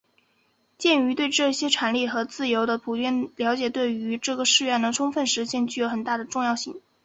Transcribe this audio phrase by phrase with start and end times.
[0.79, 6.81] 鉴于对这些权利和自由的普遍了解对于这个誓愿的充分实现具有很大的重要性